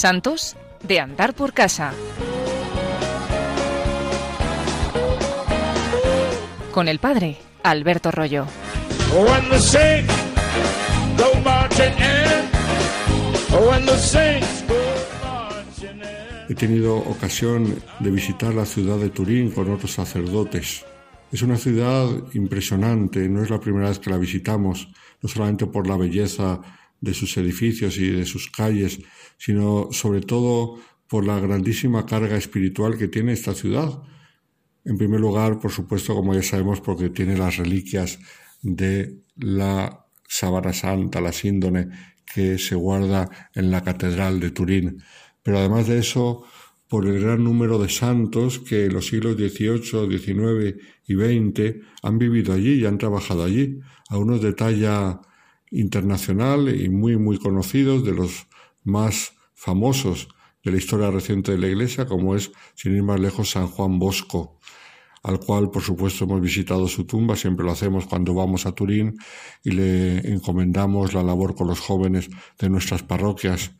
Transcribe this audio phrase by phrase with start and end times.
[0.00, 1.92] Santos de andar por casa.
[6.72, 8.46] Con el padre Alberto Rollo.
[16.48, 20.82] He tenido ocasión de visitar la ciudad de Turín con otros sacerdotes.
[21.30, 24.88] Es una ciudad impresionante, no es la primera vez que la visitamos,
[25.20, 26.58] no solamente por la belleza
[27.00, 29.00] de sus edificios y de sus calles,
[29.38, 30.78] sino sobre todo
[31.08, 34.02] por la grandísima carga espiritual que tiene esta ciudad.
[34.84, 38.18] En primer lugar, por supuesto, como ya sabemos, porque tiene las reliquias
[38.62, 41.88] de la Sábana Santa, la síndone,
[42.32, 45.02] que se guarda en la Catedral de Turín.
[45.42, 46.44] Pero además de eso,
[46.88, 50.76] por el gran número de santos que en los siglos XVIII, XIX
[51.06, 55.20] y XX han vivido allí y han trabajado allí, a unos de talla
[55.70, 58.46] internacional y muy, muy conocidos, de los
[58.82, 60.28] más famosos
[60.62, 63.98] de la historia reciente de la Iglesia, como es, sin ir más lejos, San Juan
[63.98, 64.58] Bosco,
[65.22, 69.16] al cual, por supuesto, hemos visitado su tumba, siempre lo hacemos cuando vamos a Turín
[69.62, 73.72] y le encomendamos la labor con los jóvenes de nuestras parroquias.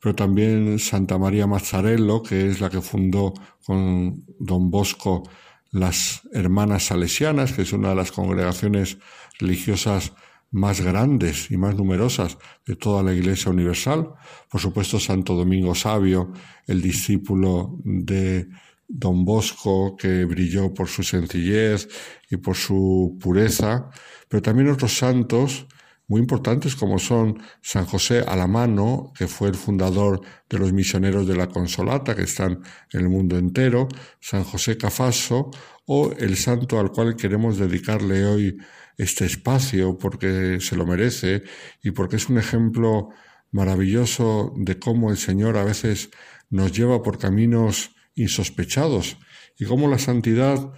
[0.00, 5.22] Pero también Santa María Mazzarello, que es la que fundó con don Bosco
[5.70, 8.98] las Hermanas Salesianas, que es una de las congregaciones
[9.38, 10.12] religiosas
[10.50, 14.14] más grandes y más numerosas de toda la Iglesia Universal.
[14.48, 16.32] Por supuesto, Santo Domingo Sabio,
[16.66, 18.48] el discípulo de
[18.88, 21.88] Don Bosco, que brilló por su sencillez
[22.30, 23.90] y por su pureza,
[24.28, 25.66] pero también otros santos
[26.08, 31.36] muy importantes como son San José Alamano, que fue el fundador de los misioneros de
[31.36, 33.88] la Consolata, que están en el mundo entero,
[34.20, 35.50] San José Cafaso,
[35.86, 38.56] o el santo al cual queremos dedicarle hoy
[38.98, 41.42] este espacio porque se lo merece
[41.82, 43.10] y porque es un ejemplo
[43.50, 46.10] maravilloso de cómo el Señor a veces
[46.50, 49.16] nos lleva por caminos insospechados
[49.58, 50.72] y cómo la santidad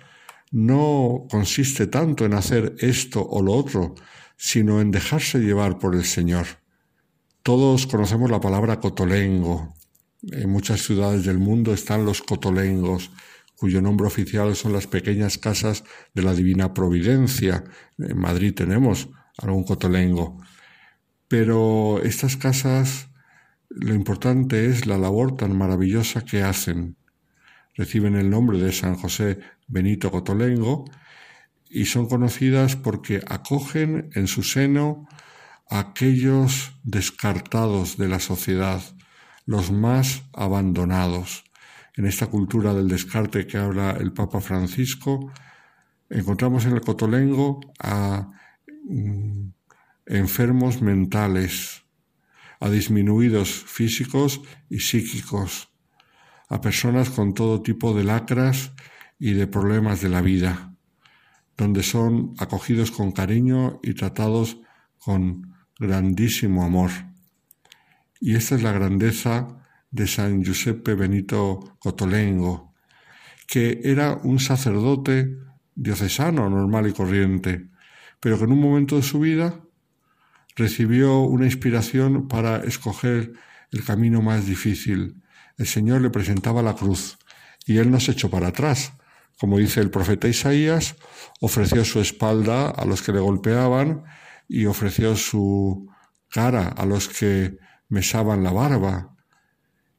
[0.51, 3.95] no consiste tanto en hacer esto o lo otro,
[4.39, 6.47] sino en dejarse llevar por el Señor.
[7.43, 9.75] Todos conocemos la palabra cotolengo.
[10.23, 13.11] En muchas ciudades del mundo están los cotolengos,
[13.57, 15.83] cuyo nombre oficial son las pequeñas casas
[16.15, 17.65] de la Divina Providencia.
[17.99, 20.41] En Madrid tenemos algún cotolengo.
[21.27, 23.11] Pero estas casas,
[23.69, 26.97] lo importante es la labor tan maravillosa que hacen.
[27.75, 30.85] Reciben el nombre de San José Benito Cotolengo
[31.71, 35.07] y son conocidas porque acogen en su seno
[35.69, 38.83] a aquellos descartados de la sociedad,
[39.45, 41.45] los más abandonados.
[41.95, 45.33] En esta cultura del descarte que habla el Papa Francisco,
[46.09, 48.31] encontramos en el cotolengo a
[48.85, 49.49] mm,
[50.07, 51.83] enfermos mentales,
[52.61, 54.41] a disminuidos físicos
[54.71, 55.71] y psíquicos,
[56.49, 58.73] a personas con todo tipo de lacras
[59.19, 60.78] y de problemas de la vida,
[61.59, 64.59] donde son acogidos con cariño y tratados
[64.99, 66.91] con grandísimo amor.
[68.21, 69.49] Y esta es la grandeza
[69.91, 72.75] de San Giuseppe Benito Cotolengo,
[73.49, 75.37] que era un sacerdote
[75.75, 77.69] diocesano normal y corriente,
[78.21, 79.61] pero que en un momento de su vida
[80.55, 83.33] recibió una inspiración para escoger
[83.73, 85.23] el camino más difícil.
[85.57, 87.19] El Señor le presentaba la cruz
[87.67, 88.93] y él no se echó para atrás.
[89.39, 90.97] Como dice el profeta Isaías,
[91.41, 94.05] ofreció su espalda a los que le golpeaban
[94.49, 95.89] y ofreció su
[96.29, 99.15] cara a los que mesaban la barba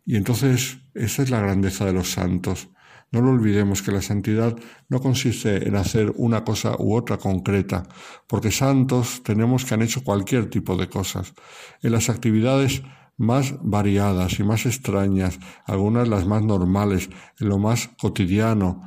[0.09, 2.69] y entonces esa es la grandeza de los santos.
[3.11, 4.55] No lo olvidemos que la santidad
[4.87, 7.83] no consiste en hacer una cosa u otra concreta,
[8.27, 11.35] porque santos tenemos que han hecho cualquier tipo de cosas.
[11.83, 12.81] En las actividades
[13.17, 18.81] más variadas y más extrañas, algunas las más normales, en lo más cotidiano.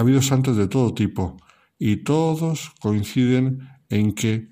[0.00, 1.36] Ha habido santos de todo tipo
[1.78, 4.48] y todos coinciden en que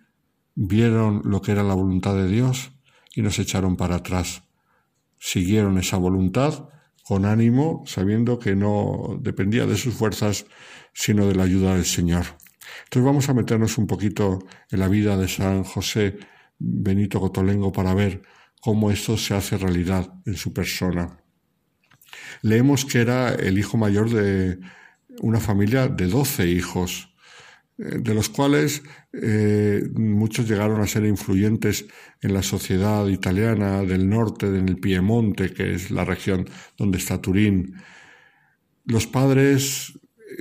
[0.55, 2.73] vieron lo que era la voluntad de Dios
[3.15, 4.43] y nos echaron para atrás
[5.19, 6.69] siguieron esa voluntad
[7.03, 10.45] con ánimo, sabiendo que no dependía de sus fuerzas,
[10.93, 12.27] sino de la ayuda del Señor.
[12.85, 14.41] Entonces vamos a meternos un poquito
[14.71, 16.19] en la vida de San José
[16.59, 18.21] Benito Cotolengo para ver
[18.61, 21.23] cómo esto se hace realidad en su persona.
[22.43, 24.59] Leemos que era el hijo mayor de
[25.21, 27.09] una familia de doce hijos
[27.79, 28.83] de los cuales
[29.13, 31.87] eh, muchos llegaron a ser influyentes
[32.21, 37.23] en la sociedad italiana del norte, en el Piemonte, que es la región donde está
[37.23, 37.77] Turín.
[38.85, 39.93] Los padres,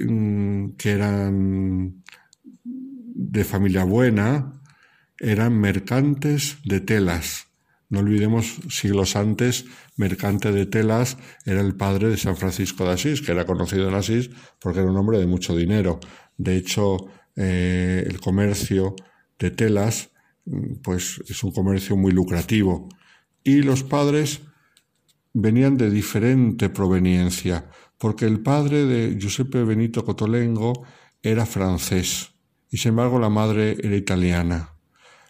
[0.04, 2.04] mm, que eran
[2.64, 4.54] de familia buena,
[5.20, 7.47] eran mercantes de telas,
[7.90, 13.22] No olvidemos, siglos antes, mercante de telas era el padre de San Francisco de Asís,
[13.22, 14.30] que era conocido en Asís
[14.60, 16.00] porque era un hombre de mucho dinero.
[16.38, 16.98] De hecho,
[17.36, 18.96] eh, el comercio
[19.40, 20.10] de telas
[20.46, 22.90] mm, pues es un comercio muy lucrativo.
[23.44, 24.42] Y los padres
[25.34, 30.84] venían de diferente proveniencia, porque el padre de Giuseppe Benito Cotolengo
[31.22, 32.32] era francés
[32.70, 34.77] y sin embargo la madre era italiana.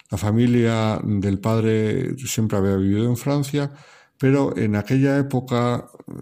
[0.09, 3.71] La familia del padre siempre había vivido en Francia,
[4.17, 6.13] pero en aquella época eh,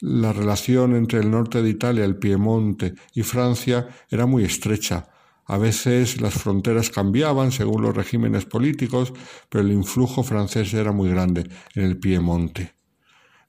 [0.00, 5.08] la relación entre el norte de Italia, el Piemonte y Francia era muy estrecha.
[5.46, 9.12] A veces las fronteras cambiaban según los regímenes políticos,
[9.48, 12.74] pero el influjo francés era muy grande en el Piemonte.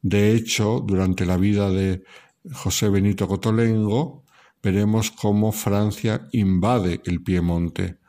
[0.02, 2.04] De hecho, durante la vida de
[2.52, 4.26] José Benito Cotolengo,
[4.62, 8.00] veremos cómo Francia invade el Piemonte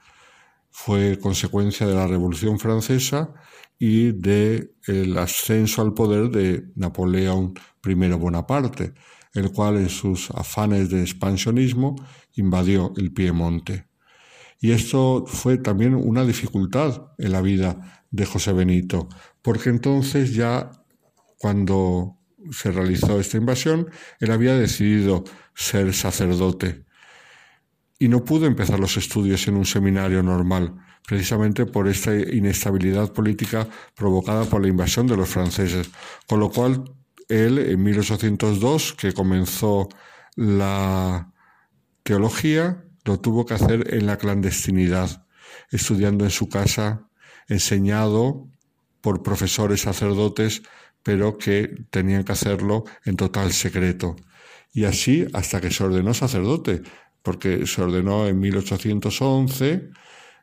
[0.79, 3.33] fue consecuencia de la Revolución Francesa
[3.79, 8.93] y del el ascenso al poder de Napoleón I Bonaparte,
[9.33, 11.97] el cual en sus afanes de expansionismo
[12.35, 13.89] invadió el Piemonte.
[14.61, 19.09] Y esto fue también una dificultad en la vida de José Benito,
[19.41, 20.71] porque entonces ya
[21.39, 22.19] cuando
[22.53, 23.89] se realizó esta invasión,
[24.21, 25.25] él había decidido
[25.55, 26.86] ser sacerdote
[27.99, 30.75] y no pudo empezar los estudios en un seminario normal,
[31.07, 35.89] precisamente por esta inestabilidad política provocada por la invasión de los franceses.
[36.27, 36.85] Con lo cual,
[37.29, 39.89] él, en 1802, que comenzó
[40.35, 41.33] la
[42.03, 45.27] teología, lo tuvo que hacer en la clandestinidad,
[45.71, 47.09] estudiando en su casa,
[47.49, 48.49] enseñado
[49.01, 50.63] por profesores sacerdotes,
[51.03, 54.17] pero que tenían que hacerlo en total secreto.
[54.73, 56.83] Y así hasta que se ordenó sacerdote,
[57.27, 59.91] porque se ordenó en 1811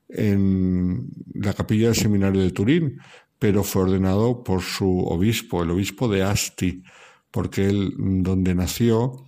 [0.10, 3.00] en la capilla del seminario de Turín,
[3.40, 6.84] pero fue ordenado por su obispo, el obispo de Asti,
[7.32, 9.26] porque él, donde nació,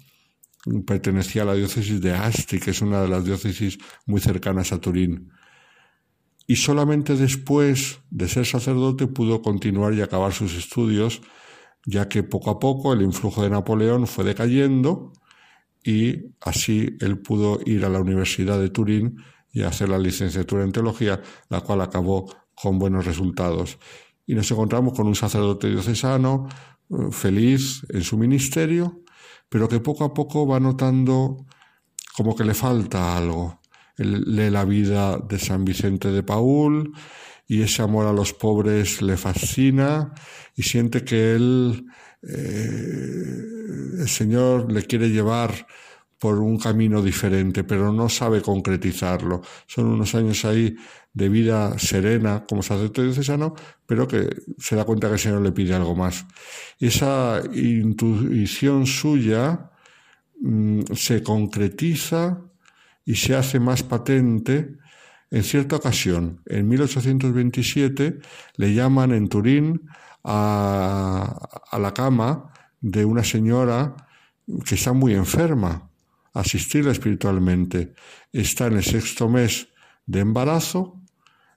[0.85, 4.81] pertenecía a la diócesis de Asti, que es una de las diócesis muy cercanas a
[4.81, 5.31] Turín.
[6.47, 11.21] Y solamente después de ser sacerdote pudo continuar y acabar sus estudios,
[11.85, 15.13] ya que poco a poco el influjo de Napoleón fue decayendo
[15.85, 19.17] y así él pudo ir a la Universidad de Turín
[19.53, 23.77] y hacer la licenciatura en teología, la cual acabó con buenos resultados.
[24.25, 26.47] Y nos encontramos con un sacerdote diocesano
[26.89, 29.03] eh, feliz en su ministerio,
[29.47, 31.45] pero que poco a poco va notando
[32.17, 33.61] como que le falta algo.
[33.95, 36.93] Él lee la vida de San Vicente de Paul
[37.47, 40.13] y ese amor a los pobres le fascina
[40.55, 41.85] y siente que él
[42.27, 43.14] eh,
[44.05, 45.67] el Señor le quiere llevar
[46.19, 49.41] por un camino diferente, pero no sabe concretizarlo.
[49.67, 50.75] Son unos años ahí
[51.13, 53.53] de vida serena como sacerdote diocesano,
[53.85, 56.25] pero que se da cuenta que el Señor le pide algo más.
[56.79, 59.71] esa intuición suya
[60.41, 62.41] mm, se concretiza
[63.03, 64.77] y se hace más patente
[65.31, 66.41] en cierta ocasión.
[66.45, 68.19] En 1827
[68.57, 69.81] le llaman en Turín
[70.23, 73.95] a, la cama de una señora
[74.65, 75.89] que está muy enferma,
[76.33, 77.93] asistirla espiritualmente.
[78.31, 79.69] Está en el sexto mes
[80.05, 81.01] de embarazo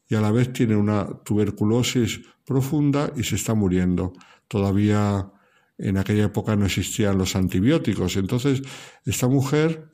[0.09, 4.15] y a la vez tiene una tuberculosis profunda y se está muriendo.
[4.49, 5.31] Todavía
[5.77, 8.17] en aquella época no existían los antibióticos.
[8.17, 8.63] Entonces,
[9.05, 9.89] esta mujer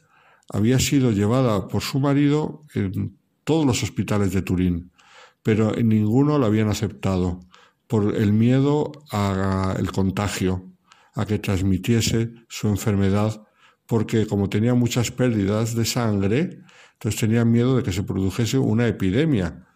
[0.53, 4.93] había sido llevada por su marido en todos los hospitales de Turín,
[5.43, 7.41] pero en ninguno la habían aceptado
[7.87, 10.74] por el miedo al contagio,
[11.15, 13.43] a que transmitiese su enfermedad,
[13.87, 16.63] porque como tenía muchas pérdidas de sangre,
[16.95, 19.67] entonces tenía miedo de que se produjese una epidemia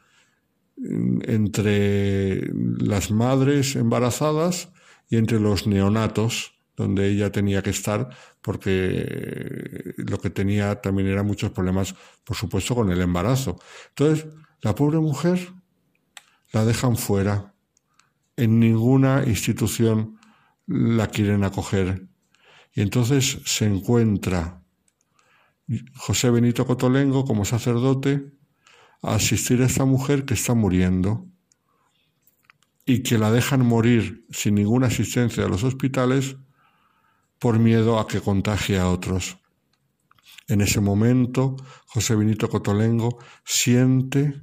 [0.77, 4.71] entre las madres embarazadas
[5.09, 8.09] y entre los neonatos, donde ella tenía que estar,
[8.41, 13.59] porque lo que tenía también eran muchos problemas, por supuesto, con el embarazo.
[13.91, 14.27] Entonces,
[14.63, 15.53] la pobre mujer
[16.53, 17.53] la dejan fuera
[18.37, 20.18] en ninguna institución
[20.69, 22.09] la quieren acoger.
[22.73, 24.63] Y entonces se encuentra
[25.97, 28.33] José Benito Cotolengo como sacerdote
[29.03, 31.27] a asistir a esta mujer que está muriendo
[32.85, 36.37] y que la dejan morir sin ninguna asistencia a los hospitales
[37.39, 39.39] por miedo a que contagie a otros.
[40.49, 41.57] En ese momento,
[41.87, 44.43] José Benito Cotolengo siente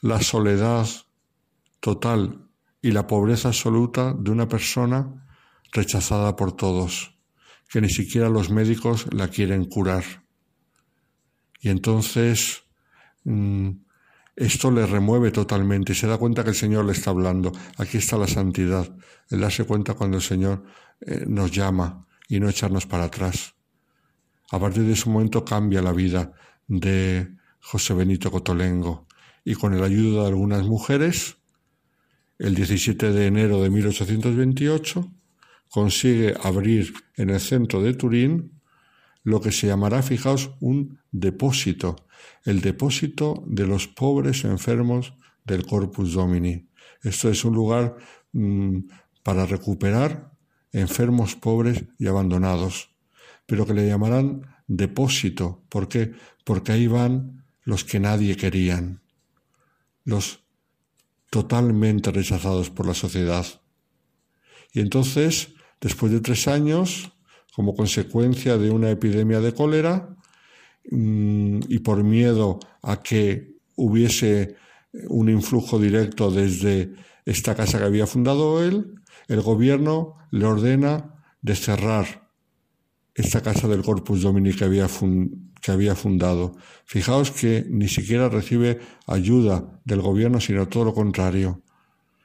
[0.00, 0.86] la soledad
[1.80, 2.48] total
[2.80, 5.23] y la pobreza absoluta de una persona
[5.74, 7.18] rechazada por todos,
[7.68, 10.04] que ni siquiera los médicos la quieren curar.
[11.60, 12.62] Y entonces
[13.24, 13.70] mm,
[14.36, 17.52] esto le remueve totalmente, se da cuenta que el Señor le está hablando.
[17.76, 18.96] Aquí está la santidad,
[19.28, 20.64] el darse cuenta cuando el Señor
[21.00, 23.54] eh, nos llama y no echarnos para atrás.
[24.50, 26.32] A partir de ese momento cambia la vida
[26.68, 29.06] de José Benito Cotolengo
[29.44, 31.38] y con el ayuda de algunas mujeres,
[32.38, 35.10] el 17 de enero de 1828,
[35.70, 38.60] consigue abrir en el centro de Turín
[39.22, 41.96] lo que se llamará, fijaos, un depósito,
[42.44, 46.68] el depósito de los pobres enfermos del Corpus Domini.
[47.02, 47.96] Esto es un lugar
[48.32, 48.80] mm,
[49.22, 50.32] para recuperar
[50.72, 52.90] enfermos pobres y abandonados,
[53.46, 55.64] pero que le llamarán depósito.
[55.68, 56.12] ¿Por qué?
[56.44, 59.02] Porque ahí van los que nadie querían,
[60.04, 60.44] los
[61.30, 63.44] totalmente rechazados por la sociedad.
[64.74, 67.12] Y entonces, después de tres años,
[67.54, 70.16] como consecuencia de una epidemia de cólera,
[70.90, 74.56] mm, y por miedo a que hubiese
[75.08, 76.92] un influjo directo desde
[77.24, 78.96] esta casa que había fundado él,
[79.28, 82.28] el gobierno le ordena desterrar
[83.14, 84.88] esta casa del Corpus Domini que había,
[85.60, 86.56] que había fundado.
[86.84, 91.62] Fijaos que ni siquiera recibe ayuda del gobierno, sino todo lo contrario.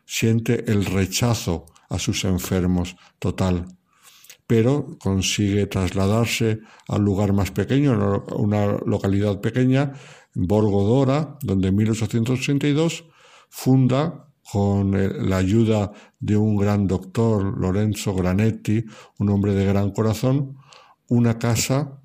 [0.05, 3.65] Siente el rechazo a sus enfermos total,
[4.47, 9.93] pero consigue trasladarse al lugar más pequeño, una localidad pequeña,
[10.33, 13.05] Borgodora, donde en 1882
[13.49, 14.91] funda con
[15.29, 18.83] la ayuda de un gran doctor, Lorenzo Granetti,
[19.19, 20.57] un hombre de gran corazón,
[21.07, 22.01] una casa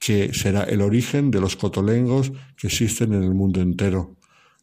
[0.00, 4.16] que será el origen de los cotolengos que existen en el mundo entero,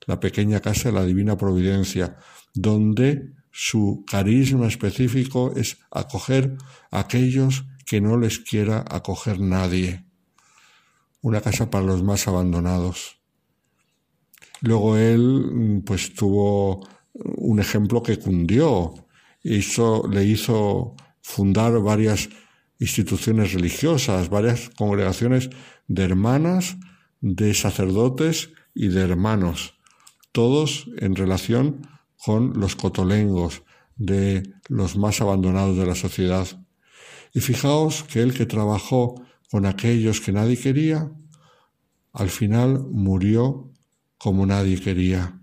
[0.07, 2.17] la pequeña casa de la Divina Providencia,
[2.53, 6.57] donde su carisma específico es acoger
[6.89, 10.05] a aquellos que no les quiera acoger nadie.
[11.21, 13.17] Una casa para los más abandonados.
[14.61, 18.93] Luego él pues tuvo un ejemplo que cundió.
[19.43, 22.29] Hizo, le hizo fundar varias
[22.79, 25.49] instituciones religiosas, varias congregaciones
[25.87, 26.77] de hermanas,
[27.19, 29.75] de sacerdotes y de hermanos,
[30.31, 31.87] todos en relación
[32.23, 33.63] con los cotolengos,
[33.95, 36.47] de los más abandonados de la sociedad.
[37.33, 41.11] Y fijaos que él que trabajó con aquellos que nadie quería,
[42.13, 43.71] al final murió
[44.17, 45.41] como nadie quería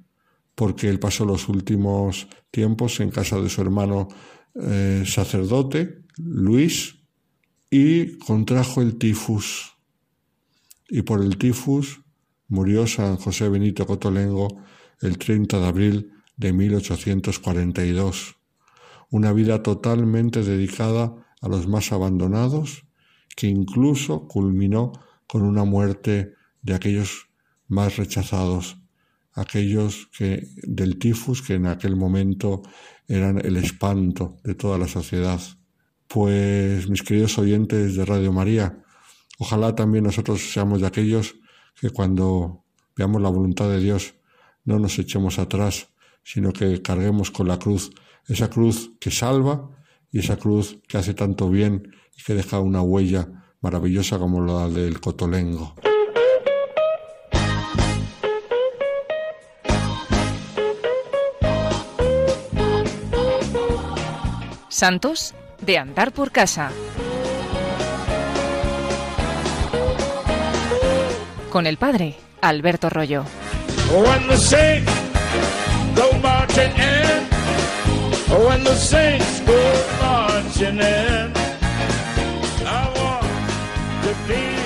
[0.59, 4.09] porque él pasó los últimos tiempos en casa de su hermano
[4.57, 6.97] eh, sacerdote, Luis,
[7.71, 9.77] y contrajo el tifus.
[10.89, 12.01] Y por el tifus
[12.49, 14.49] murió San José Benito Cotolengo
[15.01, 18.37] el 30 de abril de 1842.
[19.11, 22.87] Una vida totalmente dedicada a los más abandonados,
[23.37, 24.93] que incluso culminó
[25.27, 27.29] con una muerte de aquellos
[27.67, 28.79] más rechazados,
[29.35, 32.63] aquellos que del tifus que en aquel momento
[33.07, 35.41] eran el espanto de toda la sociedad.
[36.09, 38.83] Pues mis queridos oyentes de Radio María,
[39.39, 41.37] ojalá también nosotros seamos de aquellos
[41.81, 42.65] que cuando
[42.97, 44.15] veamos la voluntad de Dios
[44.65, 45.89] no nos echemos atrás,
[46.29, 47.91] sino que carguemos con la cruz,
[48.27, 49.71] esa cruz que salva
[50.13, 53.29] y esa cruz que hace tanto bien y que deja una huella
[53.63, 55.75] maravillosa como la del cotolengo.
[64.69, 66.71] Santos de andar por casa.
[71.49, 73.25] Con el padre Alberto Rollo.
[75.99, 77.25] Go marching in,
[78.47, 79.61] when the saints go
[80.01, 81.33] marching in,
[82.65, 83.27] I want
[84.05, 84.58] to be